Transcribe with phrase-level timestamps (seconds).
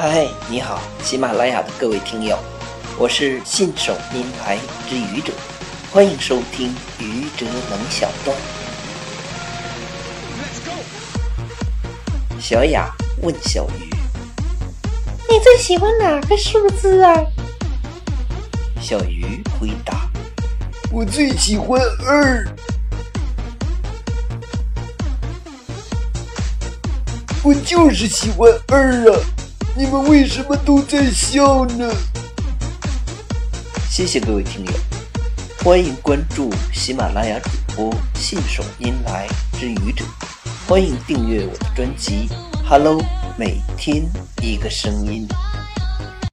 [0.00, 2.38] 嗨，你好，喜马拉雅的各位听友，
[2.96, 4.56] 我是信手拈牌
[4.88, 5.32] 之愚者，
[5.90, 8.36] 欢迎收听愚者冷小段。
[12.40, 13.90] 小雅问小鱼
[15.28, 17.16] ：“你最喜欢哪个数字啊？”
[18.80, 20.08] 小鱼回答
[20.94, 22.46] ：“我最喜欢二。”
[27.42, 29.18] 我就是喜欢二啊！
[29.78, 31.88] 你们为什么都在笑呢？
[33.88, 34.72] 谢谢各位听友，
[35.62, 40.04] 欢迎关注喜马拉雅主播信手拈来之愚者，
[40.66, 42.28] 欢迎订阅我的专辑
[42.68, 43.00] 《Hello》，
[43.38, 44.04] 每天
[44.42, 45.28] 一个声音。